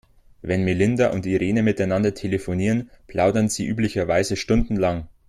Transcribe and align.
Wenn 0.41 0.63
Melinda 0.63 1.11
und 1.11 1.27
Irene 1.27 1.61
miteinander 1.61 2.15
telefonieren, 2.15 2.89
plaudern 3.05 3.49
sie 3.49 3.67
üblicherweise 3.67 4.35
stundenlang. 4.35 5.07